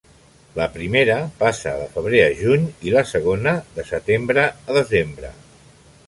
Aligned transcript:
La 0.59 0.65
primera 0.75 1.17
passa 1.41 1.73
de 1.81 1.83
febrer 1.97 2.21
a 2.27 2.31
juny 2.39 2.65
i 2.87 2.93
la 2.95 3.03
segona 3.09 3.53
de 3.75 3.85
setembre 3.91 4.47
a 4.55 4.79
desembre. 4.79 5.31